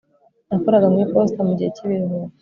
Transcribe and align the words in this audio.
nakoraga 0.49 0.87
mu 0.91 0.97
iposita 1.03 1.41
mugihe 1.47 1.69
cyibiruhuko 1.75 2.33